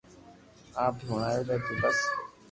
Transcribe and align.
آپ 0.83 0.95
ھي 1.03 1.05
ھڻاو 1.11 1.41
لي 1.47 1.57
تو 1.65 1.73
بس 1.81 1.97